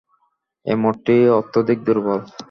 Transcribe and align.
এ 0.65 0.73
মতটি 0.81 1.15
অত্যধিক 1.39 1.79
দুর্বল। 1.87 2.19